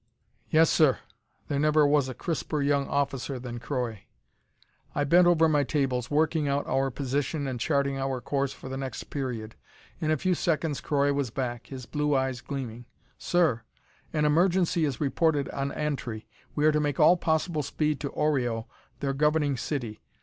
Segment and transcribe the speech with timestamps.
[0.49, 0.97] "Yes, sir!"
[1.47, 4.05] There never was a crisper young officer than Croy.
[4.95, 8.77] I bent over my tables, working out our position and charting our course for the
[8.77, 9.53] next period.
[9.99, 12.85] In a few seconds Croy was back, his blue eyes gleaming.
[13.19, 13.61] "Sir,
[14.11, 16.27] an emergency is reported on Antri.
[16.55, 18.65] We are to make all possible speed, to Oreo,
[19.01, 20.01] their governing city.